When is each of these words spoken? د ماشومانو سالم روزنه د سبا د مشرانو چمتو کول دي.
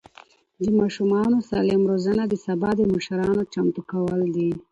د 0.61 0.63
ماشومانو 0.79 1.37
سالم 1.49 1.81
روزنه 1.91 2.23
د 2.27 2.33
سبا 2.45 2.69
د 2.75 2.81
مشرانو 2.93 3.41
چمتو 3.53 3.81
کول 3.91 4.21
دي. 4.35 4.49